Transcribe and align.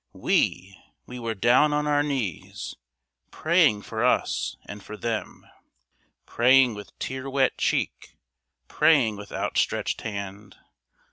We, 0.13 0.79
we 1.05 1.19
were 1.19 1.35
down 1.35 1.73
on 1.73 1.85
our 1.85 2.01
knees, 2.01 2.75
Praying 3.29 3.83
for 3.83 4.03
us 4.03 4.57
and 4.65 4.81
for 4.83 4.97
them, 4.97 5.45
Praying 6.25 6.73
with 6.73 6.97
tear 6.97 7.29
wet 7.29 7.55
cheek, 7.59 8.17
Praying 8.67 9.15
with 9.15 9.31
outstretched 9.31 10.01
hand. 10.01 10.55